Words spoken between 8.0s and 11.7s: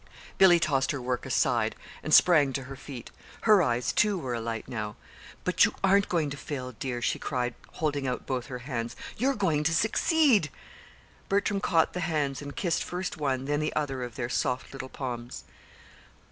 out both her hands. "You're going to succeed!" Bertram